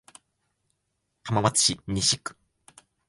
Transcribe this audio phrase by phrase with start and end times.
[1.25, 2.35] 浜松市西区